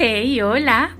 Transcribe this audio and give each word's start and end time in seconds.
Hey, 0.00 0.40
hola. 0.42 0.90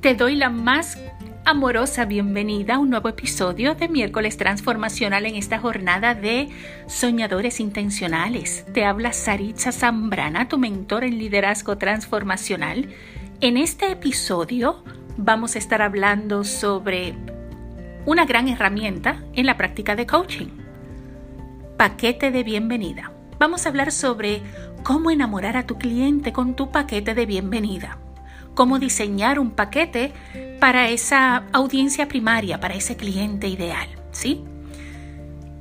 Te 0.00 0.14
doy 0.14 0.36
la 0.36 0.48
más 0.48 0.96
amorosa 1.44 2.04
bienvenida 2.04 2.76
a 2.76 2.78
un 2.78 2.88
nuevo 2.88 3.08
episodio 3.08 3.74
de 3.74 3.88
Miércoles 3.88 4.36
Transformacional 4.36 5.26
en 5.26 5.34
esta 5.34 5.58
jornada 5.58 6.14
de 6.14 6.48
Soñadores 6.86 7.58
Intencionales. 7.58 8.64
Te 8.72 8.84
habla 8.84 9.12
Saritza 9.12 9.72
Zambrana, 9.72 10.46
tu 10.46 10.56
mentor 10.56 11.02
en 11.02 11.18
liderazgo 11.18 11.78
transformacional. 11.78 12.90
En 13.40 13.56
este 13.56 13.90
episodio 13.90 14.84
vamos 15.16 15.56
a 15.56 15.58
estar 15.58 15.82
hablando 15.82 16.44
sobre 16.44 17.16
una 18.06 18.24
gran 18.24 18.46
herramienta 18.46 19.20
en 19.34 19.46
la 19.46 19.56
práctica 19.56 19.96
de 19.96 20.06
coaching. 20.06 20.50
Paquete 21.76 22.30
de 22.30 22.44
bienvenida. 22.44 23.10
Vamos 23.40 23.66
a 23.66 23.70
hablar 23.70 23.90
sobre 23.90 24.42
cómo 24.84 25.10
enamorar 25.10 25.56
a 25.56 25.66
tu 25.66 25.76
cliente 25.76 26.32
con 26.32 26.54
tu 26.54 26.70
paquete 26.70 27.16
de 27.16 27.26
bienvenida 27.26 27.98
cómo 28.58 28.80
diseñar 28.80 29.38
un 29.38 29.52
paquete 29.52 30.10
para 30.58 30.88
esa 30.88 31.44
audiencia 31.52 32.08
primaria, 32.08 32.58
para 32.58 32.74
ese 32.74 32.96
cliente 32.96 33.46
ideal, 33.46 33.88
¿sí? 34.10 34.42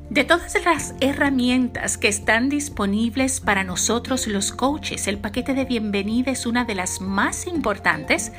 De 0.09 0.23
todas 0.23 0.55
las 0.65 0.95
herramientas 0.99 1.99
que 1.99 2.07
están 2.07 2.49
disponibles 2.49 3.39
para 3.39 3.63
nosotros 3.63 4.25
los 4.25 4.51
coaches, 4.51 5.07
el 5.07 5.19
paquete 5.19 5.53
de 5.53 5.65
bienvenida 5.65 6.31
es 6.31 6.47
una 6.47 6.65
de 6.65 6.73
las 6.73 6.99
más 6.99 7.45
importantes 7.45 8.31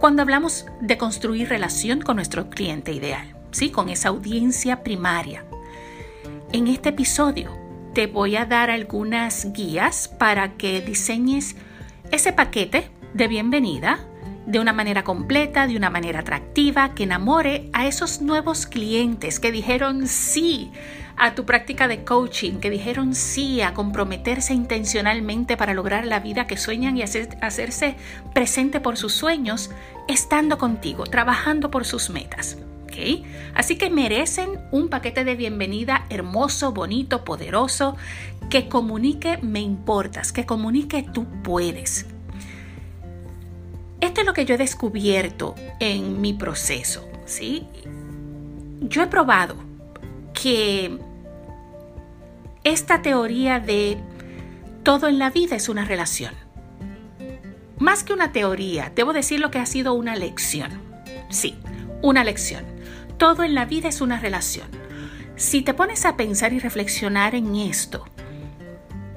cuando 0.00 0.22
hablamos 0.22 0.64
de 0.80 0.96
construir 0.96 1.50
relación 1.50 2.00
con 2.00 2.16
nuestro 2.16 2.48
cliente 2.48 2.92
ideal, 2.94 3.36
¿sí? 3.50 3.68
Con 3.68 3.90
esa 3.90 4.08
audiencia 4.08 4.82
primaria. 4.82 5.44
En 6.54 6.68
este 6.68 6.88
episodio 6.88 7.54
te 7.92 8.06
voy 8.06 8.36
a 8.36 8.46
dar 8.46 8.70
algunas 8.70 9.52
guías 9.52 10.08
para 10.08 10.54
que 10.54 10.80
diseñes 10.80 11.54
ese 12.10 12.32
paquete 12.32 12.95
de 13.14 13.28
bienvenida 13.28 14.00
de 14.46 14.60
una 14.60 14.72
manera 14.72 15.02
completa, 15.02 15.66
de 15.66 15.76
una 15.76 15.90
manera 15.90 16.20
atractiva, 16.20 16.94
que 16.94 17.02
enamore 17.02 17.68
a 17.72 17.86
esos 17.86 18.20
nuevos 18.20 18.66
clientes 18.66 19.40
que 19.40 19.50
dijeron 19.50 20.06
sí 20.06 20.70
a 21.16 21.34
tu 21.34 21.44
práctica 21.44 21.88
de 21.88 22.04
coaching, 22.04 22.60
que 22.60 22.70
dijeron 22.70 23.14
sí 23.14 23.60
a 23.60 23.74
comprometerse 23.74 24.54
intencionalmente 24.54 25.56
para 25.56 25.74
lograr 25.74 26.06
la 26.06 26.20
vida 26.20 26.46
que 26.46 26.56
sueñan 26.56 26.96
y 26.96 27.02
hacerse 27.02 27.96
presente 28.34 28.80
por 28.80 28.96
sus 28.96 29.14
sueños, 29.14 29.70
estando 30.08 30.58
contigo, 30.58 31.04
trabajando 31.04 31.70
por 31.70 31.84
sus 31.84 32.10
metas. 32.10 32.58
Así 33.54 33.76
que 33.76 33.90
merecen 33.90 34.60
un 34.70 34.88
paquete 34.88 35.24
de 35.24 35.34
bienvenida 35.34 36.06
hermoso, 36.08 36.72
bonito, 36.72 37.24
poderoso, 37.24 37.96
que 38.48 38.68
comunique 38.68 39.38
me 39.42 39.60
importas, 39.60 40.32
que 40.32 40.46
comunique 40.46 41.02
tú 41.02 41.26
puedes. 41.42 42.06
Lo 44.24 44.32
que 44.32 44.44
yo 44.44 44.54
he 44.54 44.58
descubierto 44.58 45.54
en 45.78 46.20
mi 46.20 46.32
proceso, 46.32 47.08
¿sí? 47.26 47.66
Yo 48.80 49.02
he 49.02 49.06
probado 49.06 49.56
que 50.32 50.98
esta 52.64 53.02
teoría 53.02 53.60
de 53.60 53.98
todo 54.82 55.08
en 55.08 55.18
la 55.18 55.30
vida 55.30 55.56
es 55.56 55.68
una 55.68 55.84
relación. 55.84 56.34
Más 57.78 58.04
que 58.04 58.12
una 58.12 58.32
teoría, 58.32 58.90
debo 58.94 59.12
decir 59.12 59.38
lo 59.38 59.50
que 59.50 59.58
ha 59.58 59.66
sido 59.66 59.94
una 59.94 60.16
lección. 60.16 60.82
Sí, 61.28 61.56
una 62.02 62.24
lección. 62.24 62.64
Todo 63.18 63.44
en 63.44 63.54
la 63.54 63.64
vida 63.64 63.88
es 63.88 64.00
una 64.00 64.18
relación. 64.18 64.68
Si 65.36 65.62
te 65.62 65.74
pones 65.74 66.04
a 66.04 66.16
pensar 66.16 66.52
y 66.52 66.58
reflexionar 66.58 67.34
en 67.34 67.54
esto, 67.54 68.04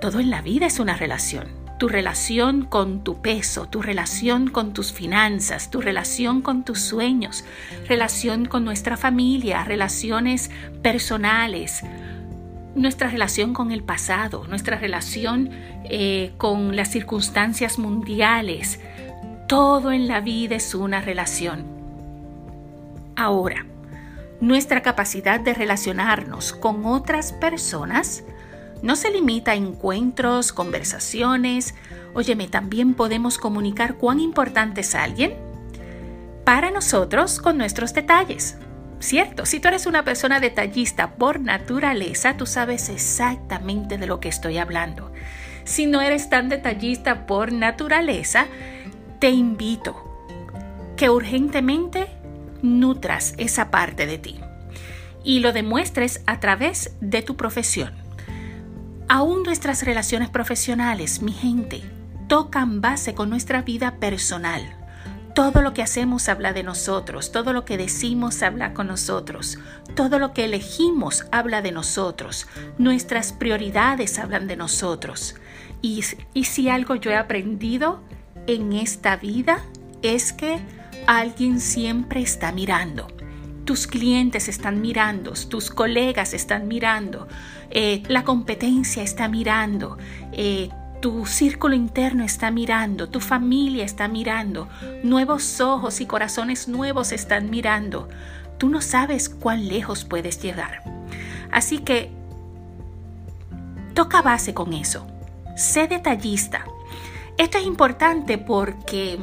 todo 0.02 0.19
en 0.19 0.30
la 0.30 0.41
vida 0.41 0.66
es 0.66 0.80
una 0.80 0.95
relación 0.95 1.59
tu 1.80 1.88
relación 1.88 2.66
con 2.66 3.03
tu 3.05 3.22
peso, 3.22 3.67
tu 3.67 3.81
relación 3.81 4.49
con 4.49 4.73
tus 4.73 4.91
finanzas, 4.91 5.72
tu 5.72 5.80
relación 5.81 6.41
con 6.41 6.66
tus 6.66 6.81
sueños, 6.81 7.45
relación 7.88 8.45
con 8.45 8.66
nuestra 8.66 8.97
familia, 8.97 9.63
relaciones 9.63 10.51
personales, 10.84 11.81
nuestra 12.75 13.09
relación 13.09 13.53
con 13.53 13.72
el 13.72 13.81
pasado, 13.81 14.45
nuestra 14.47 14.78
relación 14.78 15.51
eh, 15.85 16.34
con 16.38 16.75
las 16.75 16.91
circunstancias 16.91 17.79
mundiales. 17.79 18.81
Todo 19.47 19.94
en 19.94 20.07
la 20.07 20.19
vida 20.19 20.57
es 20.57 20.75
una 20.75 21.00
relación. 21.00 21.66
Ahora, 23.16 23.66
nuestra 24.41 24.81
capacidad 24.81 25.39
de 25.39 25.53
relacionarnos 25.53 26.51
con 26.51 26.85
otras 26.85 27.31
personas 27.31 28.23
no 28.81 28.95
se 28.95 29.12
limita 29.12 29.51
a 29.51 29.56
encuentros, 29.56 30.53
conversaciones. 30.53 31.75
Óyeme, 32.13 32.47
también 32.47 32.94
podemos 32.94 33.38
comunicar 33.38 33.95
cuán 33.95 34.19
importante 34.19 34.81
es 34.81 34.95
alguien 34.95 35.34
para 36.45 36.72
nosotros 36.72 37.39
con 37.39 37.57
nuestros 37.57 37.94
detalles. 37.94 38.57
Cierto, 39.00 39.45
si 39.45 39.59
tú 39.59 39.68
eres 39.68 39.85
una 39.85 40.03
persona 40.03 40.39
detallista 40.39 41.16
por 41.16 41.39
naturaleza, 41.39 42.35
tú 42.35 42.45
sabes 42.45 42.89
exactamente 42.89 43.97
de 43.97 44.07
lo 44.07 44.19
que 44.19 44.29
estoy 44.29 44.57
hablando. 44.57 45.12
Si 45.63 45.85
no 45.85 46.01
eres 46.01 46.29
tan 46.29 46.50
detallista 46.50 47.25
por 47.25 47.53
naturaleza, 47.53 48.47
te 49.19 49.29
invito 49.29 49.95
que 50.97 51.09
urgentemente 51.09 52.07
nutras 52.62 53.35
esa 53.38 53.72
parte 53.72 54.06
de 54.06 54.18
ti 54.18 54.39
y 55.23 55.39
lo 55.39 55.53
demuestres 55.53 56.22
a 56.25 56.39
través 56.39 56.95
de 57.00 57.22
tu 57.22 57.38
profesión. 57.38 58.09
Aún 59.12 59.42
nuestras 59.42 59.81
relaciones 59.81 60.30
profesionales, 60.30 61.24
mi 61.24 61.31
gente, 61.31 61.81
tocan 62.28 62.80
base 62.80 63.16
con 63.16 63.28
nuestra 63.31 63.64
vida 63.64 63.96
personal. 63.96 64.62
Todo 65.34 65.64
lo 65.64 65.74
que 65.74 65.81
hacemos 65.81 66.30
habla 66.30 66.53
de 66.53 66.62
nosotros, 66.62 67.31
todo 67.31 67.52
lo 67.52 67.66
que 67.66 67.75
decimos 67.75 68.44
habla 68.44 68.75
con 68.75 68.86
nosotros, 68.86 69.58
todo 69.96 70.19
lo 70.19 70.31
que 70.31 70.46
elegimos 70.46 71.25
habla 71.31 71.64
de 71.64 71.72
nosotros, 71.72 72.46
nuestras 72.78 73.34
prioridades 73.34 74.19
hablan 74.19 74.46
de 74.46 74.58
nosotros. 74.58 75.34
Y, 75.81 76.03
y 76.36 76.44
si 76.44 76.69
algo 76.69 76.94
yo 76.94 77.09
he 77.09 77.18
aprendido 77.18 78.03
en 78.46 78.74
esta 78.74 79.16
vida 79.16 79.64
es 80.03 80.34
que 80.34 80.59
alguien 81.08 81.59
siempre 81.59 82.22
está 82.22 82.52
mirando 82.52 83.08
tus 83.69 83.85
clientes 83.85 84.47
están 84.47 84.81
mirando, 84.81 85.34
tus 85.47 85.69
colegas 85.69 86.34
están 86.34 86.68
mirando, 86.68 87.28
eh, 87.69 88.02
la 88.07 88.24
competencia 88.24 89.03
está 89.03 89.28
mirando, 89.28 90.00
eh, 90.31 90.69
tu 91.03 91.28
círculo 91.28 91.75
interno 91.75 92.24
está 92.24 92.50
mirando, 92.50 93.09
tu 93.09 93.19
familia 93.19 93.85
está 93.85 94.07
mirando, 94.07 94.69
nuevos 95.03 95.62
ojos 95.62 96.02
y 96.02 96.07
corazones 96.07 96.68
nuevos 96.68 97.12
están 97.12 97.52
mirando. 97.52 98.09
Tú 98.57 98.69
no 98.69 98.81
sabes 98.81 99.30
cuán 99.30 99.68
lejos 99.68 100.03
puedes 100.03 100.41
llegar. 100.41 100.81
Así 101.51 101.78
que 101.78 102.09
toca 103.94 104.24
base 104.24 104.56
con 104.56 104.74
eso. 104.74 105.06
Sé 105.56 105.88
detallista. 105.88 106.66
Esto 107.38 107.59
es 107.59 107.68
importante 107.68 108.40
porque 108.40 109.19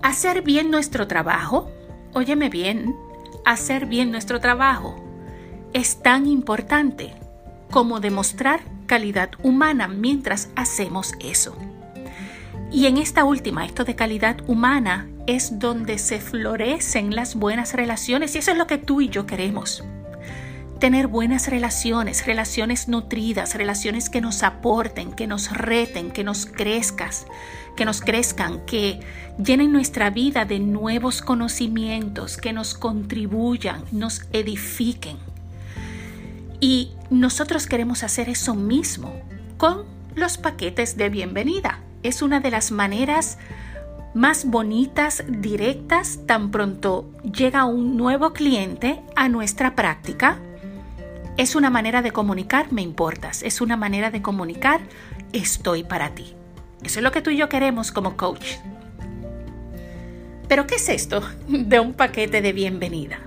hacer 0.00 0.42
bien 0.42 0.70
nuestro 0.70 1.08
trabajo 1.08 1.72
óyeme 2.14 2.48
bien, 2.48 2.96
hacer 3.44 3.86
bien 3.86 4.10
nuestro 4.10 4.40
trabajo 4.40 5.04
es 5.72 6.00
tan 6.02 6.26
importante 6.26 7.12
como 7.70 8.00
demostrar 8.00 8.60
calidad 8.86 9.30
humana 9.42 9.88
mientras 9.88 10.50
hacemos 10.56 11.14
eso. 11.20 11.56
Y 12.70 12.86
en 12.86 12.96
esta 12.96 13.24
última, 13.24 13.64
esto 13.66 13.84
de 13.84 13.94
calidad 13.94 14.36
humana, 14.46 15.08
es 15.26 15.58
donde 15.58 15.98
se 15.98 16.20
florecen 16.20 17.14
las 17.14 17.34
buenas 17.34 17.74
relaciones 17.74 18.34
y 18.34 18.38
eso 18.38 18.52
es 18.52 18.58
lo 18.58 18.66
que 18.66 18.78
tú 18.78 19.00
y 19.00 19.08
yo 19.08 19.26
queremos 19.26 19.84
tener 20.84 21.06
buenas 21.06 21.48
relaciones, 21.48 22.26
relaciones 22.26 22.88
nutridas, 22.88 23.54
relaciones 23.54 24.10
que 24.10 24.20
nos 24.20 24.42
aporten, 24.42 25.12
que 25.12 25.26
nos 25.26 25.50
reten, 25.50 26.10
que 26.10 26.24
nos 26.24 26.44
crezcas, 26.44 27.26
que 27.74 27.86
nos 27.86 28.02
crezcan, 28.02 28.66
que 28.66 29.00
llenen 29.42 29.72
nuestra 29.72 30.10
vida 30.10 30.44
de 30.44 30.58
nuevos 30.58 31.22
conocimientos, 31.22 32.36
que 32.36 32.52
nos 32.52 32.74
contribuyan, 32.74 33.82
nos 33.92 34.26
edifiquen. 34.34 35.16
Y 36.60 36.90
nosotros 37.08 37.66
queremos 37.66 38.02
hacer 38.02 38.28
eso 38.28 38.54
mismo 38.54 39.10
con 39.56 39.84
los 40.14 40.36
paquetes 40.36 40.98
de 40.98 41.08
bienvenida. 41.08 41.80
Es 42.02 42.20
una 42.20 42.40
de 42.40 42.50
las 42.50 42.70
maneras 42.70 43.38
más 44.12 44.44
bonitas, 44.44 45.24
directas, 45.26 46.18
tan 46.26 46.50
pronto 46.50 47.10
llega 47.22 47.64
un 47.64 47.96
nuevo 47.96 48.34
cliente 48.34 49.00
a 49.16 49.30
nuestra 49.30 49.74
práctica 49.74 50.42
es 51.36 51.56
una 51.56 51.70
manera 51.70 52.02
de 52.02 52.12
comunicar, 52.12 52.72
me 52.72 52.82
importas. 52.82 53.42
Es 53.42 53.60
una 53.60 53.76
manera 53.76 54.10
de 54.10 54.22
comunicar, 54.22 54.80
estoy 55.32 55.82
para 55.82 56.14
ti. 56.14 56.34
Eso 56.82 57.00
es 57.00 57.02
lo 57.02 57.12
que 57.12 57.22
tú 57.22 57.30
y 57.30 57.36
yo 57.36 57.48
queremos 57.48 57.90
como 57.90 58.16
coach. 58.16 58.56
Pero 60.48 60.66
¿qué 60.66 60.76
es 60.76 60.88
esto 60.88 61.22
de 61.48 61.80
un 61.80 61.94
paquete 61.94 62.40
de 62.40 62.52
bienvenida? 62.52 63.18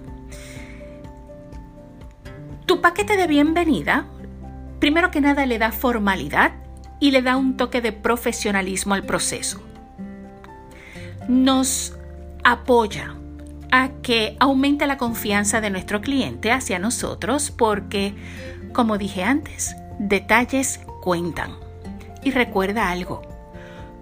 Tu 2.65 2.81
paquete 2.81 3.17
de 3.17 3.27
bienvenida, 3.27 4.05
primero 4.79 5.11
que 5.11 5.21
nada, 5.21 5.45
le 5.45 5.57
da 5.57 5.71
formalidad 5.71 6.53
y 6.99 7.11
le 7.11 7.21
da 7.21 7.37
un 7.37 7.57
toque 7.57 7.81
de 7.81 7.91
profesionalismo 7.91 8.93
al 8.93 9.03
proceso. 9.03 9.61
nos 11.27 11.93
apoya 12.45 13.16
a 13.71 13.89
que 14.01 14.37
aumente 14.39 14.87
la 14.87 14.97
confianza 14.97 15.61
de 15.61 15.69
nuestro 15.69 16.01
cliente 16.01 16.51
hacia 16.51 16.79
nosotros 16.79 17.51
porque, 17.51 18.13
como 18.73 18.97
dije 18.97 19.23
antes, 19.23 19.75
detalles 19.99 20.79
cuentan. 21.01 21.51
Y 22.23 22.31
recuerda 22.31 22.89
algo, 22.89 23.21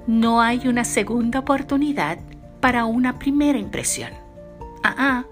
no 0.08 0.42
hay 0.42 0.68
una 0.68 0.86
segunda 0.86 1.40
oportunidad 1.40 2.20
para 2.60 2.86
una 2.86 3.20
primera 3.20 3.58
impresión. 3.58 4.12
Ah, 4.84 4.96
ah. 4.98 5.26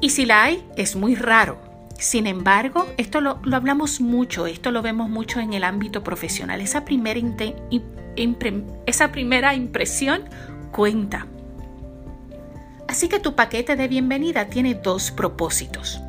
Y 0.00 0.10
si 0.10 0.24
la 0.24 0.44
hay, 0.44 0.66
es 0.76 0.96
muy 0.96 1.14
raro. 1.14 1.58
Sin 1.98 2.26
embargo, 2.26 2.86
esto 2.96 3.20
lo, 3.20 3.40
hablamos 3.52 4.00
mucho, 4.00 4.46
esto 4.46 4.70
lo 4.70 4.80
vemos 4.80 5.10
mucho 5.10 5.40
en 5.40 5.52
el 5.52 5.64
ámbito 5.64 6.02
profesional. 6.02 6.62
Esa 6.62 6.86
primera, 6.86 7.20
esa 8.86 9.12
primera 9.12 9.54
impresión 9.54 10.22
cuenta. 10.72 11.26
Así 12.90 13.08
que 13.08 13.20
tu 13.20 13.36
paquete 13.36 13.76
de 13.76 13.86
bienvenida 13.86 14.46
tiene 14.46 14.74
dos 14.74 15.12
propósitos. 15.12 16.00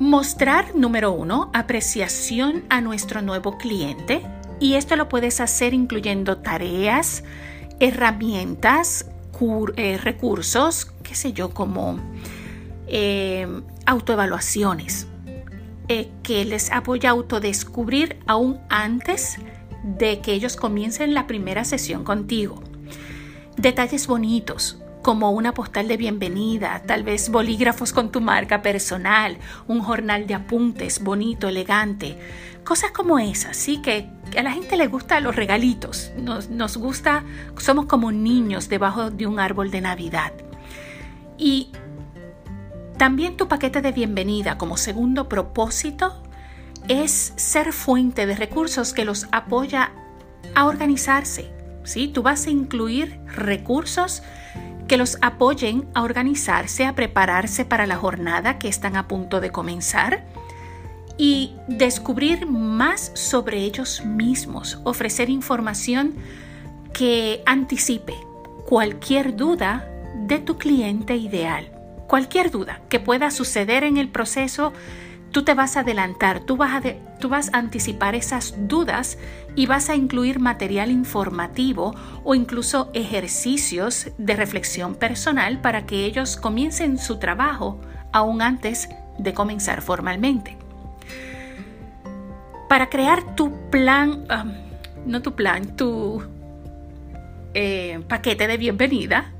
Mostrar, 0.00 0.74
número 0.74 1.12
uno, 1.12 1.48
apreciación 1.54 2.64
a 2.68 2.80
nuestro 2.80 3.22
nuevo 3.22 3.56
cliente. 3.56 4.20
Y 4.58 4.74
esto 4.74 4.96
lo 4.96 5.08
puedes 5.08 5.38
hacer 5.38 5.74
incluyendo 5.74 6.38
tareas, 6.38 7.22
herramientas, 7.78 9.06
eh, 9.76 9.96
recursos, 9.98 10.92
qué 11.04 11.14
sé 11.14 11.32
yo, 11.32 11.54
como 11.54 12.00
eh, 12.88 13.46
autoevaluaciones, 13.86 15.06
eh, 15.86 16.10
que 16.24 16.44
les 16.44 16.72
apoya 16.72 17.10
a 17.10 17.12
autodescubrir 17.12 18.18
aún 18.26 18.58
antes 18.70 19.36
de 19.84 20.18
que 20.18 20.32
ellos 20.32 20.56
comiencen 20.56 21.14
la 21.14 21.28
primera 21.28 21.62
sesión 21.62 22.02
contigo. 22.02 22.60
Detalles 23.56 24.06
bonitos, 24.06 24.78
como 25.02 25.30
una 25.32 25.52
postal 25.52 25.88
de 25.88 25.96
bienvenida, 25.96 26.82
tal 26.86 27.02
vez 27.02 27.28
bolígrafos 27.28 27.92
con 27.92 28.10
tu 28.10 28.20
marca 28.20 28.62
personal, 28.62 29.36
un 29.66 29.80
jornal 29.80 30.26
de 30.26 30.34
apuntes 30.34 31.02
bonito, 31.02 31.48
elegante, 31.48 32.18
cosas 32.64 32.92
como 32.92 33.18
esas, 33.18 33.56
sí, 33.56 33.82
que, 33.82 34.08
a 34.36 34.42
la 34.42 34.52
gente 34.52 34.76
le 34.76 34.86
gusta 34.86 35.20
los 35.20 35.36
regalitos, 35.36 36.12
nos, 36.16 36.48
nos 36.48 36.76
gusta, 36.78 37.24
somos 37.58 37.86
como 37.86 38.10
niños 38.10 38.68
debajo 38.68 39.10
de 39.10 39.26
un 39.26 39.38
árbol 39.38 39.70
de 39.70 39.82
Navidad. 39.82 40.32
Y 41.36 41.72
también 42.96 43.36
tu 43.36 43.48
paquete 43.48 43.82
de 43.82 43.92
bienvenida 43.92 44.56
como 44.56 44.76
segundo 44.76 45.28
propósito 45.28 46.22
es 46.88 47.32
ser 47.36 47.72
fuente 47.72 48.26
de 48.26 48.36
recursos 48.36 48.92
que 48.92 49.04
los 49.04 49.26
apoya 49.32 49.92
a 50.54 50.66
organizarse. 50.66 51.50
¿Sí? 51.84 52.08
Tú 52.08 52.22
vas 52.22 52.46
a 52.46 52.50
incluir 52.50 53.18
recursos 53.26 54.22
que 54.88 54.96
los 54.96 55.18
apoyen 55.22 55.88
a 55.94 56.02
organizarse, 56.02 56.84
a 56.84 56.94
prepararse 56.94 57.64
para 57.64 57.86
la 57.86 57.96
jornada 57.96 58.58
que 58.58 58.68
están 58.68 58.96
a 58.96 59.08
punto 59.08 59.40
de 59.40 59.50
comenzar 59.50 60.24
y 61.16 61.54
descubrir 61.68 62.46
más 62.46 63.12
sobre 63.14 63.58
ellos 63.58 64.04
mismos, 64.04 64.80
ofrecer 64.84 65.30
información 65.30 66.14
que 66.92 67.42
anticipe 67.46 68.14
cualquier 68.66 69.36
duda 69.36 69.88
de 70.26 70.38
tu 70.38 70.58
cliente 70.58 71.16
ideal. 71.16 71.70
Cualquier 72.06 72.50
duda 72.50 72.82
que 72.88 73.00
pueda 73.00 73.30
suceder 73.30 73.84
en 73.84 73.96
el 73.96 74.08
proceso 74.08 74.72
tú 75.32 75.42
te 75.42 75.54
vas 75.54 75.76
a 75.76 75.80
adelantar, 75.80 76.40
tú 76.40 76.56
vas 76.56 76.84
a, 76.84 76.94
tú 77.18 77.28
vas 77.28 77.52
anticipar 77.54 78.14
esas 78.14 78.54
dudas 78.68 79.18
y 79.56 79.66
vas 79.66 79.88
a 79.88 79.96
incluir 79.96 80.38
material 80.38 80.90
informativo 80.90 81.94
o 82.22 82.34
incluso 82.34 82.90
ejercicios 82.92 84.10
de 84.18 84.36
reflexión 84.36 84.94
personal 84.94 85.60
para 85.60 85.86
que 85.86 86.04
ellos 86.04 86.36
comiencen 86.36 86.98
su 86.98 87.18
trabajo 87.18 87.80
aún 88.12 88.42
antes 88.42 88.88
de 89.18 89.32
comenzar 89.32 89.80
formalmente. 89.80 90.56
Para 92.68 92.88
crear 92.88 93.34
tu 93.34 93.70
plan, 93.70 94.24
no 95.06 95.22
tu 95.22 95.34
plan, 95.34 95.76
tu 95.76 96.22
eh, 97.54 98.00
paquete 98.08 98.46
de 98.46 98.56
bienvenida, 98.56 99.32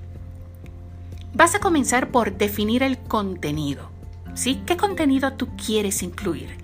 vas 1.34 1.54
a 1.54 1.60
comenzar 1.60 2.10
por 2.10 2.36
definir 2.36 2.82
el 2.82 2.98
contenido. 2.98 3.92
¿Sí? 4.34 4.62
¿Qué 4.66 4.76
contenido 4.76 5.32
tú 5.34 5.48
quieres 5.56 6.02
incluir? 6.02 6.56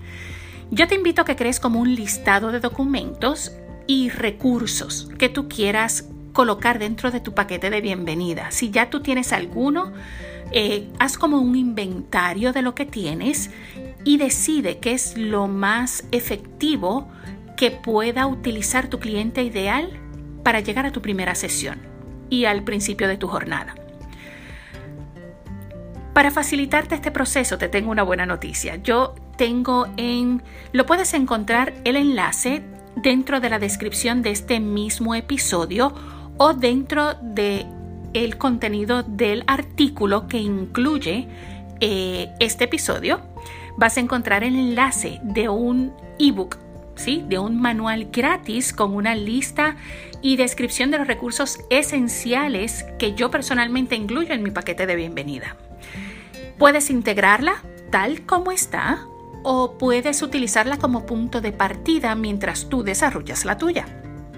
Yo 0.71 0.87
te 0.87 0.95
invito 0.95 1.21
a 1.21 1.25
que 1.25 1.35
crees 1.35 1.59
como 1.59 1.79
un 1.79 1.95
listado 1.95 2.51
de 2.51 2.59
documentos 2.59 3.51
y 3.87 4.09
recursos 4.09 5.09
que 5.17 5.29
tú 5.29 5.49
quieras 5.49 6.05
colocar 6.33 6.77
dentro 6.77 7.09
de 7.09 7.19
tu 7.19 7.33
paquete 7.33 7.69
de 7.69 7.81
bienvenida. 7.81 8.51
Si 8.51 8.69
ya 8.69 8.89
tú 8.89 9.01
tienes 9.01 9.33
alguno, 9.33 9.91
eh, 10.51 10.87
haz 10.99 11.17
como 11.17 11.39
un 11.39 11.55
inventario 11.55 12.53
de 12.53 12.61
lo 12.61 12.75
que 12.75 12.85
tienes 12.85 13.49
y 14.03 14.17
decide 14.17 14.77
qué 14.77 14.93
es 14.93 15.17
lo 15.17 15.47
más 15.47 16.05
efectivo 16.11 17.09
que 17.57 17.71
pueda 17.71 18.27
utilizar 18.27 18.87
tu 18.87 18.99
cliente 18.99 19.43
ideal 19.43 19.89
para 20.43 20.59
llegar 20.59 20.85
a 20.85 20.91
tu 20.91 21.01
primera 21.01 21.35
sesión 21.35 21.79
y 22.29 22.45
al 22.45 22.63
principio 22.63 23.07
de 23.07 23.17
tu 23.17 23.27
jornada. 23.27 23.75
Para 26.19 26.31
facilitarte 26.31 26.95
este 26.95 27.11
proceso 27.11 27.57
te 27.57 27.69
tengo 27.69 27.91
una 27.91 28.03
buena 28.03 28.25
noticia. 28.25 28.75
Yo 28.75 29.15
tengo 29.37 29.87
en... 29.95 30.43
Lo 30.73 30.85
puedes 30.85 31.13
encontrar 31.13 31.73
el 31.85 31.95
enlace 31.95 32.61
dentro 32.97 33.39
de 33.39 33.49
la 33.49 33.57
descripción 33.57 34.21
de 34.21 34.31
este 34.31 34.59
mismo 34.59 35.15
episodio 35.15 35.93
o 36.35 36.53
dentro 36.53 37.13
de 37.21 37.65
el 38.11 38.37
contenido 38.37 39.01
del 39.03 39.45
artículo 39.47 40.27
que 40.27 40.39
incluye 40.39 41.29
eh, 41.79 42.27
este 42.41 42.65
episodio. 42.65 43.21
Vas 43.77 43.95
a 43.95 44.01
encontrar 44.01 44.43
el 44.43 44.57
enlace 44.57 45.21
de 45.23 45.47
un 45.47 45.93
ebook 46.19 46.57
¿Sí? 46.97 47.23
de 47.29 47.39
un 47.39 47.61
manual 47.61 48.09
gratis 48.11 48.73
con 48.73 48.93
una 48.93 49.15
lista 49.15 49.77
y 50.21 50.35
descripción 50.35 50.91
de 50.91 50.97
los 50.97 51.07
recursos 51.07 51.59
esenciales 51.69 52.85
que 52.97 53.13
yo 53.13 53.31
personalmente 53.31 53.95
incluyo 53.95 54.33
en 54.33 54.43
mi 54.43 54.51
paquete 54.51 54.85
de 54.85 54.97
bienvenida. 54.97 55.55
Puedes 56.59 56.89
integrarla 56.89 57.63
tal 57.89 58.25
como 58.25 58.51
está 58.51 59.07
o 59.43 59.77
puedes 59.77 60.21
utilizarla 60.21 60.77
como 60.77 61.05
punto 61.05 61.39
de 61.39 61.53
partida 61.53 62.13
mientras 62.15 62.67
tú 62.67 62.83
desarrollas 62.83 63.45
la 63.45 63.57
tuya. 63.57 63.85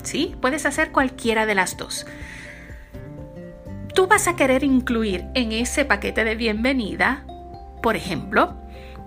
¿Sí? 0.04 0.36
Puedes 0.40 0.68
hacer 0.68 0.92
cualquiera 0.92 1.48
de 1.48 1.56
las 1.56 1.78
dos. 1.78 2.06
Tú 3.96 4.06
vas 4.06 4.28
a 4.28 4.36
querer 4.36 4.64
incluir 4.64 5.26
en 5.34 5.52
ese 5.52 5.84
paquete 5.84 6.24
de 6.24 6.36
bienvenida, 6.36 7.26
por 7.82 7.96
ejemplo, 7.96 8.56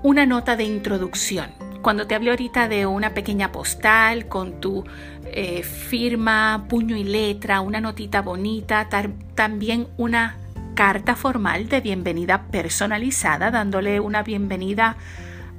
una 0.02 0.26
nota 0.26 0.56
de 0.56 0.64
introducción. 0.64 1.50
Cuando 1.82 2.08
te 2.08 2.16
hablé 2.16 2.30
ahorita 2.30 2.66
de 2.66 2.84
una 2.86 3.14
pequeña 3.14 3.52
postal 3.52 4.26
con 4.26 4.60
tu 4.60 4.84
eh, 5.26 5.62
firma, 5.62 6.66
puño 6.68 6.96
y 6.96 7.04
letra, 7.04 7.60
una 7.60 7.80
notita 7.80 8.22
bonita, 8.22 8.88
también 9.34 9.86
una 9.96 10.36
carta 10.74 11.16
formal 11.16 11.68
de 11.68 11.80
bienvenida 11.80 12.46
personalizada, 12.50 13.50
dándole 13.50 14.00
una 14.00 14.22
bienvenida 14.22 14.96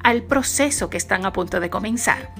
al 0.03 0.23
proceso 0.23 0.89
que 0.89 0.97
están 0.97 1.25
a 1.25 1.33
punto 1.33 1.59
de 1.59 1.69
comenzar. 1.69 2.31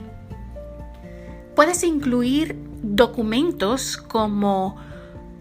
Puedes 1.56 1.84
incluir 1.84 2.56
documentos 2.84 3.98
como 3.98 4.78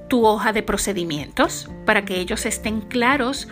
tu 0.08 0.24
hoja 0.24 0.52
de 0.52 0.62
procedimientos 0.62 1.68
para 1.84 2.04
que 2.04 2.20
ellos 2.20 2.46
estén 2.46 2.80
claros 2.80 3.48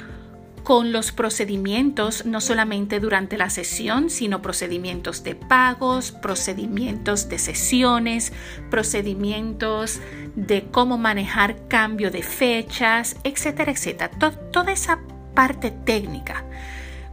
con 0.62 0.92
los 0.92 1.12
procedimientos 1.12 2.24
no 2.24 2.40
solamente 2.40 3.00
durante 3.00 3.36
la 3.36 3.50
sesión, 3.50 4.10
sino 4.10 4.42
procedimientos 4.42 5.24
de 5.24 5.34
pagos, 5.34 6.12
procedimientos 6.12 7.28
de 7.28 7.38
sesiones, 7.38 8.32
procedimientos 8.70 10.00
de 10.34 10.64
cómo 10.70 10.98
manejar 10.98 11.68
cambio 11.68 12.10
de 12.10 12.22
fechas, 12.22 13.16
etcétera, 13.24 13.72
etcétera. 13.72 14.10
toda 14.52 14.72
esa 14.72 15.00
parte 15.34 15.70
técnica. 15.70 16.44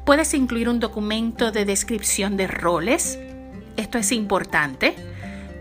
Puedes 0.05 0.33
incluir 0.33 0.69
un 0.69 0.79
documento 0.79 1.51
de 1.51 1.65
descripción 1.65 2.37
de 2.37 2.47
roles. 2.47 3.19
Esto 3.77 3.97
es 3.97 4.11
importante 4.11 4.95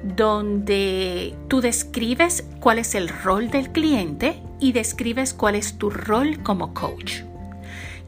donde 0.03 1.35
tú 1.49 1.61
describes 1.61 2.45
cuál 2.61 2.79
es 2.79 2.95
el 2.95 3.09
rol 3.09 3.51
del 3.51 3.71
cliente 3.71 4.41
y 4.61 4.73
describes 4.73 5.35
cuál 5.35 5.55
es 5.55 5.77
tu 5.79 5.91
rol 5.91 6.43
como 6.43 6.73
coach. 6.73 7.28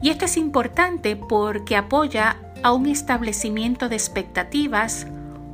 Y 0.01 0.09
esto 0.09 0.25
es 0.25 0.37
importante 0.37 1.15
porque 1.15 1.75
apoya 1.75 2.37
a 2.63 2.71
un 2.73 2.87
establecimiento 2.87 3.89
de 3.89 3.95
expectativas 3.95 5.07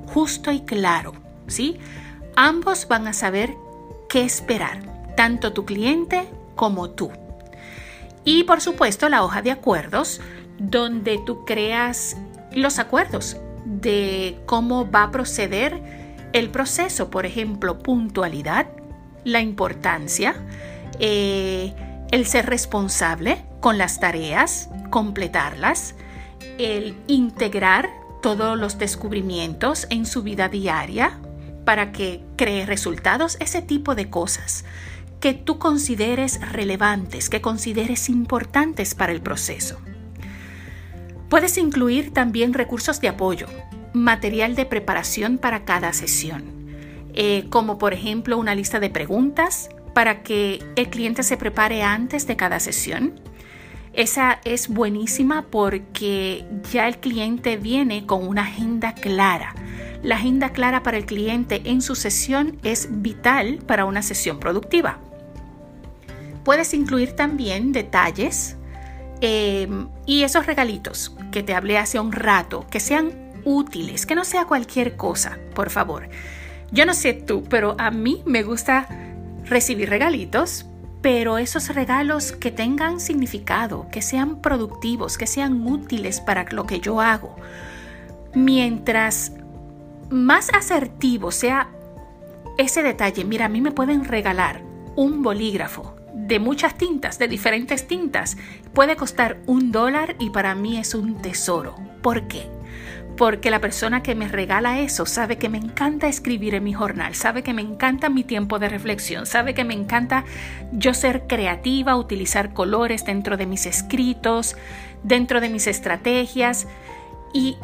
justo 0.07 0.51
y 0.51 0.61
claro, 0.61 1.13
¿sí? 1.47 1.79
Ambos 2.35 2.87
van 2.87 3.07
a 3.07 3.13
saber 3.13 3.55
qué 4.09 4.23
esperar, 4.23 4.79
tanto 5.15 5.53
tu 5.53 5.65
cliente 5.65 6.27
como 6.55 6.89
tú. 6.89 7.11
Y 8.23 8.43
por 8.43 8.61
supuesto 8.61 9.09
la 9.09 9.23
hoja 9.23 9.41
de 9.41 9.51
acuerdos, 9.51 10.21
donde 10.59 11.19
tú 11.25 11.45
creas 11.45 12.17
los 12.53 12.79
acuerdos 12.79 13.37
de 13.65 14.39
cómo 14.45 14.89
va 14.89 15.03
a 15.03 15.11
proceder 15.11 15.81
el 16.33 16.49
proceso, 16.49 17.09
por 17.09 17.25
ejemplo, 17.25 17.79
puntualidad, 17.79 18.67
la 19.23 19.41
importancia, 19.41 20.35
eh, 20.99 21.73
el 22.11 22.25
ser 22.25 22.45
responsable 22.45 23.43
con 23.59 23.77
las 23.77 23.99
tareas, 23.99 24.69
completarlas, 24.89 25.95
el 26.57 26.95
integrar 27.07 27.89
todos 28.21 28.57
los 28.57 28.77
descubrimientos 28.77 29.87
en 29.89 30.05
su 30.05 30.23
vida 30.23 30.49
diaria 30.49 31.19
para 31.65 31.91
que 31.91 32.23
cree 32.35 32.65
resultados, 32.65 33.37
ese 33.39 33.61
tipo 33.61 33.93
de 33.93 34.09
cosas 34.09 34.63
que 35.19 35.33
tú 35.33 35.57
consideres 35.57 36.39
relevantes, 36.51 37.29
que 37.29 37.41
consideres 37.41 38.09
importantes 38.09 38.95
para 38.95 39.11
el 39.11 39.21
proceso. 39.21 39.77
Puedes 41.29 41.57
incluir 41.57 42.13
también 42.13 42.53
recursos 42.53 43.01
de 43.01 43.09
apoyo, 43.09 43.47
material 43.93 44.55
de 44.55 44.65
preparación 44.65 45.37
para 45.37 45.65
cada 45.65 45.91
sesión, 45.91 46.43
eh, 47.13 47.47
como 47.49 47.77
por 47.77 47.93
ejemplo 47.93 48.37
una 48.37 48.55
lista 48.55 48.79
de 48.79 48.89
preguntas 48.89 49.69
para 49.97 50.21
que 50.21 50.63
el 50.75 50.91
cliente 50.91 51.23
se 51.23 51.37
prepare 51.37 51.81
antes 51.81 52.27
de 52.27 52.35
cada 52.35 52.59
sesión. 52.59 53.19
Esa 53.93 54.39
es 54.45 54.67
buenísima 54.67 55.47
porque 55.49 56.45
ya 56.71 56.87
el 56.87 56.99
cliente 56.99 57.57
viene 57.57 58.05
con 58.05 58.27
una 58.27 58.43
agenda 58.43 58.93
clara. 58.93 59.55
La 60.03 60.17
agenda 60.17 60.51
clara 60.51 60.83
para 60.83 60.97
el 60.97 61.07
cliente 61.07 61.63
en 61.65 61.81
su 61.81 61.95
sesión 61.95 62.59
es 62.61 62.89
vital 62.91 63.57
para 63.65 63.85
una 63.85 64.03
sesión 64.03 64.39
productiva. 64.39 64.99
Puedes 66.43 66.75
incluir 66.75 67.13
también 67.13 67.71
detalles 67.71 68.55
em, 69.21 69.87
y 70.05 70.21
esos 70.21 70.45
regalitos 70.45 71.15
que 71.31 71.41
te 71.41 71.55
hablé 71.55 71.79
hace 71.79 71.99
un 71.99 72.11
rato, 72.11 72.67
que 72.69 72.79
sean 72.79 73.13
útiles, 73.45 74.05
que 74.05 74.13
no 74.13 74.25
sea 74.25 74.45
cualquier 74.45 74.95
cosa, 74.95 75.39
por 75.55 75.71
favor. 75.71 76.07
Yo 76.71 76.85
no 76.85 76.93
sé 76.93 77.13
tú, 77.13 77.43
pero 77.49 77.75
a 77.79 77.89
mí 77.89 78.21
me 78.27 78.43
gusta 78.43 79.06
recibir 79.49 79.89
regalitos, 79.89 80.65
pero 81.01 81.37
esos 81.37 81.73
regalos 81.73 82.31
que 82.31 82.51
tengan 82.51 82.99
significado, 82.99 83.87
que 83.91 84.01
sean 84.01 84.41
productivos, 84.41 85.17
que 85.17 85.27
sean 85.27 85.65
útiles 85.65 86.21
para 86.21 86.45
lo 86.51 86.65
que 86.65 86.79
yo 86.79 87.01
hago. 87.01 87.35
Mientras 88.33 89.33
más 90.09 90.49
asertivo 90.53 91.31
sea 91.31 91.69
ese 92.57 92.83
detalle, 92.83 93.23
mira, 93.25 93.45
a 93.45 93.49
mí 93.49 93.61
me 93.61 93.71
pueden 93.71 94.05
regalar 94.05 94.61
un 94.95 95.21
bolígrafo 95.21 95.95
de 96.13 96.39
muchas 96.39 96.75
tintas, 96.75 97.19
de 97.19 97.27
diferentes 97.27 97.87
tintas. 97.87 98.37
Puede 98.73 98.95
costar 98.95 99.37
un 99.45 99.71
dólar 99.71 100.15
y 100.19 100.31
para 100.31 100.55
mí 100.55 100.77
es 100.77 100.95
un 100.95 101.21
tesoro. 101.21 101.75
¿Por 102.01 102.27
qué? 102.27 102.56
Porque 103.17 103.49
la 103.49 103.59
persona 103.59 104.03
que 104.03 104.15
me 104.15 104.27
regala 104.27 104.79
eso 104.79 105.05
sabe 105.05 105.37
que 105.37 105.49
me 105.49 105.57
encanta 105.57 106.07
escribir 106.07 106.53
en 106.53 106.63
mi 106.63 106.73
jornal, 106.73 107.15
sabe 107.15 107.41
que 107.41 107.53
me 107.53 107.63
encanta 107.63 108.09
mi 108.09 108.23
tiempo 108.23 108.59
de 108.59 108.69
reflexión, 108.69 109.25
sabe 109.25 109.55
que 109.55 109.63
me 109.63 109.73
encanta 109.73 110.23
yo 110.71 110.93
ser 110.93 111.25
creativa, 111.27 111.95
utilizar 111.95 112.53
colores 112.53 113.05
dentro 113.05 113.35
de 113.35 113.47
mis 113.47 113.65
escritos, 113.65 114.55
dentro 115.03 115.41
de 115.41 115.49
mis 115.49 115.65
estrategias 115.65 116.67
y 117.33 117.57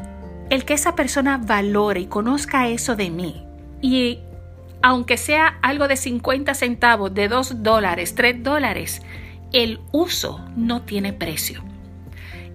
el 0.50 0.66
que 0.66 0.74
esa 0.74 0.96
persona 0.96 1.38
valore 1.38 2.02
y 2.02 2.08
conozca 2.08 2.68
eso 2.68 2.96
de 2.96 3.12
mí 3.12 3.46
y 3.82 4.22
aunque 4.82 5.18
sea 5.18 5.60
algo 5.62 5.88
de 5.88 5.98
50 5.98 6.54
centavos, 6.56 7.14
de 7.14 7.28
2 7.28 7.64
dólares, 7.64 8.16
3 8.16 8.44
dólares, 8.44 9.02
el 9.52 9.80
uso 9.92 10.44
no 10.56 10.82
tiene 10.82 11.14
precio. 11.14 11.64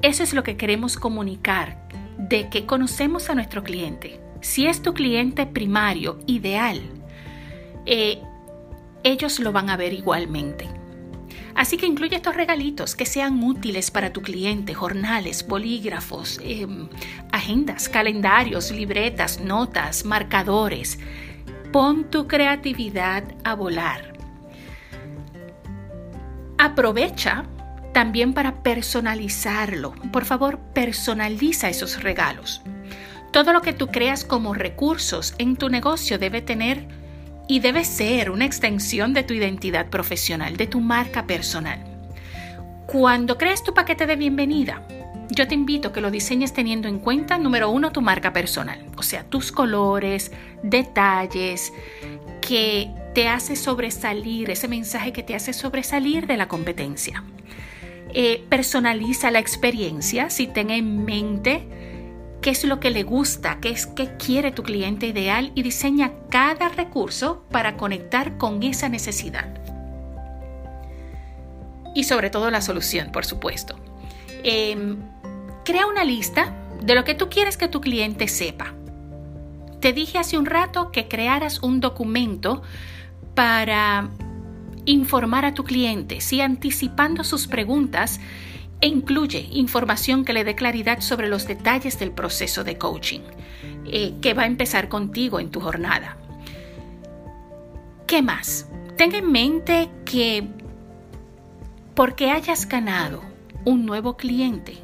Eso 0.02 0.23
es 0.23 0.35
lo 0.35 0.43
que 0.43 0.57
queremos 0.57 0.97
comunicar, 0.97 1.88
de 2.18 2.48
que 2.48 2.66
conocemos 2.66 3.30
a 3.30 3.34
nuestro 3.34 3.62
cliente. 3.62 4.20
Si 4.40 4.66
es 4.66 4.82
tu 4.82 4.92
cliente 4.92 5.46
primario, 5.46 6.18
ideal, 6.26 6.80
eh, 7.87 8.20
ellos 9.04 9.38
lo 9.38 9.52
van 9.52 9.70
a 9.70 9.76
ver 9.76 9.92
igualmente. 9.92 10.68
Así 11.54 11.76
que 11.76 11.87
incluye 11.87 12.14
estos 12.14 12.37
regalitos 12.37 12.94
que 12.94 13.04
sean 13.04 13.42
útiles 13.42 13.90
para 13.90 14.12
tu 14.12 14.22
cliente, 14.22 14.75
jornales, 14.75 15.44
bolígrafos, 15.46 16.38
em, 16.42 16.88
agendas, 17.32 17.88
calendarios, 17.88 18.70
libretas, 18.70 19.40
notas, 19.40 20.04
marcadores. 20.04 21.00
Pon 21.72 22.10
tu 22.10 22.28
creatividad 22.28 23.25
a 23.42 23.54
volar. 23.54 24.12
Aprovecha 26.58 27.44
también 27.99 28.33
para 28.33 28.62
personalizarlo. 28.62 29.93
Por 30.12 30.25
favor, 30.25 30.61
personaliza 30.73 31.69
esos 31.69 32.00
regalos. 32.00 32.62
Todo 33.33 33.52
lo 33.52 33.61
que 33.61 33.73
tú 33.73 33.88
creas 33.88 34.25
como 34.25 34.55
recursos 34.55 35.35
en 35.38 35.57
tu 35.57 35.69
negocio 35.69 36.17
debe 36.17 36.40
tener 36.40 36.87
y 37.49 37.59
debe 37.59 37.85
ser 37.85 38.31
una 38.31 38.45
extensión 38.45 39.14
de 39.14 39.25
tu 39.25 39.35
identidad 39.35 39.88
profesional, 39.88 40.57
de 40.57 40.69
tu 40.69 40.78
marca 40.78 41.26
personal. 41.26 41.85
Cuando 42.87 43.37
crees 43.37 43.64
tu 43.64 43.75
paquete 43.75 44.07
de 44.07 44.14
bienvenida, 44.14 44.87
yo 45.31 45.49
te 45.49 45.57
invito 45.57 45.88
a 45.88 45.93
que 45.93 46.00
lo 46.00 46.12
diseñes 46.12 46.52
teniendo 46.52 46.87
en 46.87 47.00
cuenta, 47.00 47.37
número 47.37 47.69
uno, 47.69 47.90
tu 47.90 48.00
marca 48.00 48.33
personal, 48.33 48.78
o 48.97 49.02
sea, 49.02 49.25
tus 49.25 49.50
colores, 49.50 50.31
detalles, 50.62 51.73
que 52.40 52.93
te 53.12 53.26
hace 53.26 53.57
sobresalir, 53.57 54.50
ese 54.50 54.69
mensaje 54.69 55.12
que 55.12 55.25
te 55.25 55.35
hace 55.35 55.52
sobresalir 55.52 56.28
de 56.28 56.37
la 56.37 56.47
competencia. 56.47 57.25
Eh, 58.15 58.45
personaliza 58.49 59.31
la 59.31 59.38
experiencia, 59.38 60.31
si 60.31 60.47
ten 60.47 60.71
en 60.71 61.05
mente 61.05 61.69
qué 62.41 62.50
es 62.50 62.65
lo 62.65 62.81
que 62.81 62.91
le 62.91 63.03
gusta, 63.03 63.59
qué 63.61 63.71
es 63.71 63.87
que 63.87 64.17
quiere 64.17 64.50
tu 64.53 64.62
cliente 64.62 65.07
ideal 65.07 65.53
y 65.55 65.62
diseña 65.62 66.12
cada 66.31 66.69
recurso 66.69 67.45
para 67.50 67.77
conectar 67.77 68.38
con 68.38 68.62
esa 68.62 68.88
necesidad. 68.88 69.49
Y 71.95 72.05
sobre 72.05 72.31
todo 72.31 72.50
la 72.50 72.61
solución, 72.61 73.11
por 73.12 73.25
supuesto. 73.25 73.77
Em, 74.45 74.99
Crea 75.69 75.87
una 75.87 76.03
lista 76.03 76.55
de 76.81 76.95
lo 76.95 77.05
que 77.05 77.15
tú 77.15 77.29
quieres 77.29 77.59
que 77.59 77.69
tu 77.69 77.83
cliente 77.83 78.27
sepa. 78.27 78.73
Te 79.81 79.93
dije 79.93 80.17
hace 80.17 80.38
un 80.38 80.47
rato 80.47 80.91
que 80.93 81.09
crearas 81.09 81.62
un 81.62 81.81
documento 81.81 82.62
para 83.35 84.09
informar 84.88 85.45
a 85.45 85.54
tu 85.54 85.64
cliente, 85.64 86.21
si 86.21 86.40
anticipando 86.40 87.23
sus 87.23 87.47
preguntas 87.47 88.21
e 88.80 88.88
incluye 88.88 89.49
información 89.52 90.25
que 90.25 90.33
le 90.33 90.45
dé 90.45 90.54
claridad 90.54 91.00
sobre 91.00 91.28
los 91.28 91.47
detalles 91.47 91.99
del 91.99 92.12
proceso 92.12 92.64
de 92.64 92.78
coaching 92.78 93.21
eh, 93.87 94.14
que 94.23 94.35
va 94.35 94.45
a 94.45 94.47
empezar 94.47 94.88
contigo 94.88 95.40
en 95.40 95.50
tu 95.50 95.61
jornada. 95.61 96.16
¿Qué 98.07 98.23
más? 98.23 98.68
Ten 98.97 99.14
en 99.14 99.30
mente 99.30 99.90
que 100.04 100.49
porque 101.95 102.30
hayas 102.30 102.66
ganado 102.66 103.23
un 103.64 103.85
nuevo 103.85 104.16
cliente, 104.16 104.78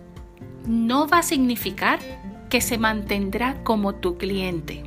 no 0.66 1.06
va 1.06 1.18
a 1.18 1.22
significar 1.22 2.00
que 2.50 2.60
se 2.60 2.76
mantendrá 2.76 3.62
como 3.64 3.94
tu 3.94 4.18
cliente. 4.18 4.82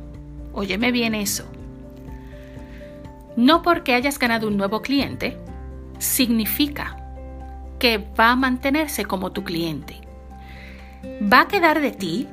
Óyeme 0.52 0.92
bien 0.92 1.14
eso. 1.14 1.44
No 3.38 3.62
porque 3.62 3.94
hayas 3.94 4.18
ganado 4.18 4.48
un 4.48 4.56
nuevo 4.56 4.82
cliente, 4.82 5.38
significa 6.00 6.96
que 7.78 7.98
va 7.98 8.30
a 8.30 8.36
mantenerse 8.36 9.04
como 9.04 9.30
tu 9.30 9.44
cliente. 9.44 10.00
Va 11.22 11.42
a 11.42 11.46
quedar 11.46 11.80
de 11.80 11.92
ti 11.92 12.26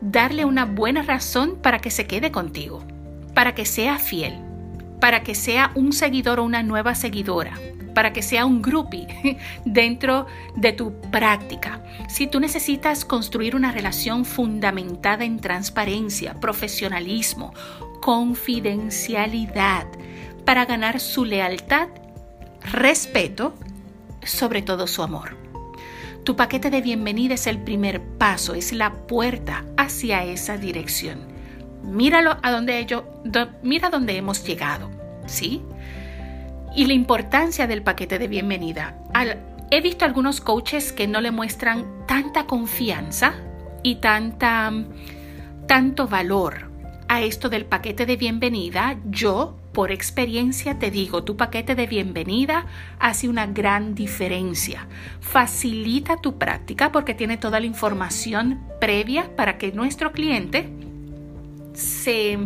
darle 0.00 0.46
una 0.46 0.64
buena 0.64 1.02
razón 1.02 1.58
para 1.60 1.80
que 1.80 1.90
se 1.90 2.06
quede 2.06 2.32
contigo, 2.32 2.82
para 3.34 3.54
que 3.54 3.66
sea 3.66 3.98
fiel, 3.98 4.40
para 4.98 5.22
que 5.22 5.34
sea 5.34 5.72
un 5.74 5.92
seguidor 5.92 6.40
o 6.40 6.44
una 6.44 6.62
nueva 6.62 6.94
seguidora, 6.94 7.52
para 7.94 8.14
que 8.14 8.22
sea 8.22 8.46
un 8.46 8.62
groupie 8.62 9.36
dentro 9.66 10.26
de 10.56 10.72
tu 10.72 10.98
práctica. 11.10 11.84
Si 12.08 12.28
tú 12.28 12.40
necesitas 12.40 13.04
construir 13.04 13.56
una 13.56 13.72
relación 13.72 14.24
fundamentada 14.24 15.26
en 15.26 15.38
transparencia, 15.38 16.40
profesionalismo, 16.40 17.52
confidencialidad, 18.00 19.86
para 20.46 20.64
ganar 20.64 21.00
su 21.00 21.26
lealtad, 21.26 21.88
respeto, 22.72 23.54
sobre 24.24 24.62
todo 24.62 24.86
su 24.86 25.02
amor. 25.02 25.36
Tu 26.24 26.34
paquete 26.34 26.70
de 26.70 26.80
bienvenida 26.80 27.34
es 27.34 27.46
el 27.46 27.58
primer 27.58 28.00
paso, 28.00 28.54
es 28.54 28.72
la 28.72 28.92
puerta 29.06 29.66
hacia 29.76 30.24
esa 30.24 30.56
dirección. 30.56 31.20
Míralo 31.82 32.38
a 32.42 32.50
donde 32.50 32.78
ello, 32.78 33.04
mira 33.62 33.90
dónde 33.90 34.16
hemos 34.16 34.42
llegado, 34.44 34.90
¿sí? 35.26 35.62
y 36.76 36.84
la 36.84 36.92
importancia 36.92 37.66
del 37.66 37.82
paquete 37.82 38.18
de 38.18 38.28
bienvenida. 38.28 38.94
he 39.70 39.80
visto 39.80 40.04
algunos 40.04 40.42
coaches 40.42 40.92
que 40.92 41.08
no 41.08 41.22
le 41.22 41.30
muestran 41.30 42.06
tanta 42.06 42.46
confianza 42.46 43.34
y 43.82 43.96
tanta, 43.96 44.70
tanto 45.66 46.06
valor 46.06 46.70
a 47.08 47.22
esto 47.22 47.48
del 47.48 47.64
paquete 47.64 48.04
de 48.04 48.16
bienvenida. 48.16 48.98
Yo, 49.06 49.56
por 49.76 49.92
experiencia, 49.92 50.78
te 50.78 50.90
digo, 50.90 51.22
tu 51.22 51.36
paquete 51.36 51.74
de 51.74 51.86
bienvenida 51.86 52.64
hace 52.98 53.28
una 53.28 53.46
gran 53.46 53.94
diferencia. 53.94 54.88
Facilita 55.20 56.16
tu 56.16 56.38
práctica 56.38 56.90
porque 56.92 57.12
tiene 57.12 57.36
toda 57.36 57.60
la 57.60 57.66
información 57.66 58.62
previa 58.80 59.36
para 59.36 59.58
que 59.58 59.72
nuestro 59.72 60.12
cliente 60.12 60.70
se 61.74 62.38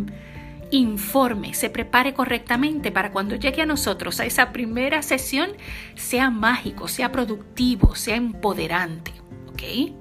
informe, 0.71 1.53
se 1.53 1.69
prepare 1.69 2.13
correctamente 2.13 2.91
para 2.91 3.13
cuando 3.13 3.37
llegue 3.37 3.61
a 3.61 3.65
nosotros 3.65 4.19
a 4.19 4.25
esa 4.25 4.51
primera 4.51 5.01
sesión 5.01 5.51
sea 5.95 6.31
mágico, 6.31 6.89
sea 6.89 7.13
productivo, 7.13 7.95
sea 7.95 8.17
empoderante. 8.17 9.13
¿Ok? 9.47 9.93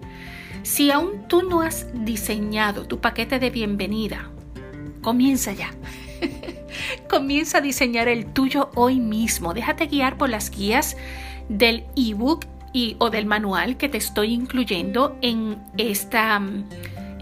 Si 0.65 0.91
aún 0.91 1.29
tú 1.29 1.43
no 1.43 1.61
has 1.61 1.87
diseñado 2.05 2.89
tu 2.89 3.01
paquete 3.01 3.39
de 3.39 3.51
bienvenida, 3.51 4.33
comienza 5.01 5.53
ya. 5.53 5.71
Comienza 7.09 7.59
a 7.59 7.61
diseñar 7.61 8.09
el 8.09 8.27
tuyo 8.27 8.71
hoy 8.75 9.01
mismo. 9.01 9.55
Déjate 9.55 9.87
guiar 9.87 10.17
por 10.17 10.29
las 10.29 10.51
guías 10.51 10.97
del 11.49 11.85
ebook 11.97 12.47
y 12.73 12.97
o 12.99 13.11
del 13.11 13.27
manual 13.27 13.77
que 13.77 13.89
te 13.89 13.99
estoy 13.99 14.33
incluyendo 14.33 15.17
en 15.23 15.59
esta 15.77 16.41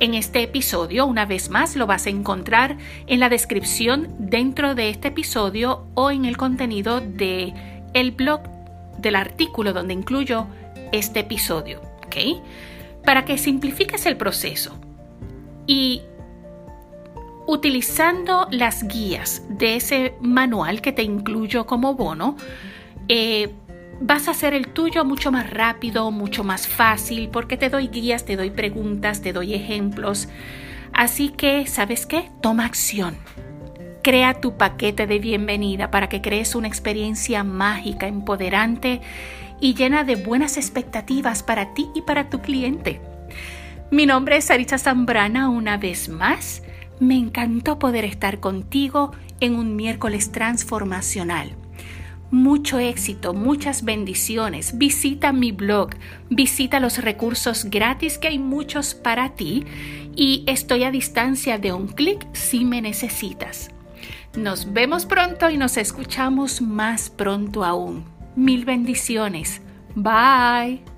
en 0.01 0.15
este 0.15 0.43
episodio. 0.43 1.07
Una 1.07 1.27
vez 1.27 1.51
más, 1.51 1.77
lo 1.77 1.87
vas 1.87 2.07
a 2.07 2.11
encontrar 2.11 2.77
en 3.07 3.21
la 3.21 3.29
descripción 3.29 4.09
dentro 4.19 4.75
de 4.75 4.91
este 4.91 5.09
episodio 5.09 5.87
o 5.95 6.11
en 6.11 6.25
el 6.25 6.37
contenido 6.37 7.01
de 7.01 7.53
el 7.95 8.13
blog 8.13 8.43
del 8.99 9.17
artículo 9.17 9.73
donde 9.73 9.95
incluyo 9.95 10.47
este 10.93 11.21
episodio, 11.21 11.81
¿ok? 12.07 12.41
Para 13.05 13.25
que 13.25 13.39
simplifiques 13.39 14.07
el 14.07 14.17
proceso 14.17 14.79
y 15.67 16.03
utilizando 17.49 18.47
las 18.51 18.87
guías 18.87 19.43
de 19.49 19.77
ese 19.77 20.15
manual 20.21 20.83
que 20.83 20.93
te 20.93 21.03
incluyo 21.03 21.65
como 21.65 21.95
bono, 21.95 22.37
eh, 23.09 23.55
vas 24.03 24.29
a 24.29 24.33
hacer 24.33 24.53
el 24.53 24.69
tuyo 24.69 25.07
mucho 25.07 25.33
más 25.33 25.49
rápido, 25.49 26.11
mucho 26.11 26.45
más 26.45 26.69
fácil, 26.69 27.31
porque 27.31 27.57
te 27.57 27.71
doy 27.71 27.89
guías, 27.89 28.27
te 28.27 28.37
doy 28.37 28.51
preguntas, 28.51 29.23
te 29.23 29.33
doy 29.33 29.55
ejemplos. 29.55 30.29
Así 30.93 31.31
que, 31.31 31.67
¿sabes 31.67 32.05
qué? 32.05 32.31
Toma 32.43 32.67
acción. 32.67 33.17
Crea 34.03 34.43
tu 34.43 34.59
paquete 34.59 35.07
de 35.07 35.19
bienvenida 35.19 35.91
para 35.91 36.11
que 36.11 36.21
crees 36.21 36.55
una 36.55 36.69
experiencia 36.69 37.45
mágica, 37.45 38.09
empoderante 38.09 39.01
y 39.59 39.73
llena 39.73 40.05
de 40.05 40.17
buenas 40.17 40.59
expectativas 40.59 41.43
para 41.43 41.73
ti 41.73 41.89
y 41.95 42.03
para 42.03 42.29
tu 42.29 42.43
cliente. 42.43 43.01
Mi 43.91 44.05
nombre 44.05 44.37
es 44.37 44.45
Sarita 44.45 44.77
Zambrana 44.77 45.49
una 45.49 45.79
vez 45.79 46.11
más. 46.11 46.63
Me 47.01 47.17
encantó 47.17 47.79
poder 47.79 48.05
estar 48.05 48.41
contigo 48.41 49.13
en 49.41 49.55
un 49.55 49.77
miércoles 49.77 50.33
transformacional 50.33 51.57
mucho 52.31 52.79
éxito, 52.79 53.35
muchas 53.35 53.85
bendiciones. 53.85 54.77
Visita 54.77 55.33
mi 55.33 55.53
blog, 55.53 55.91
visita 56.31 56.81
los 56.81 56.99
recursos 56.99 57.67
gratis 57.67 58.19
que 58.19 58.29
hay 58.29 58.39
muchos 58.39 58.95
para 58.95 59.31
ti 59.31 59.65
y 60.15 60.45
estoy 60.47 60.85
a 60.85 60.91
distancia 60.91 61.59
de 61.59 61.73
un 61.73 61.89
clic 61.89 62.27
si 62.33 62.65
me 62.65 62.83
necesitas. 62.83 63.71
Nos 64.37 64.73
vemos 64.73 65.07
pronto 65.07 65.51
y 65.51 65.57
nos 65.57 65.77
escuchamos 65.77 66.61
más 66.61 67.11
pronto 67.11 67.65
aún. 67.65 68.05
Mil 68.37 68.65
bendiciones. 68.65 69.63
Bye. 69.95 70.98